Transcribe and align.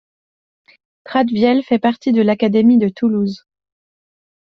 Pratviel 1.03 1.61
fait 1.61 1.77
partie 1.77 2.11
de 2.11 2.23
l'académie 2.23 2.79
de 2.79 2.89
Toulouse. 2.89 3.45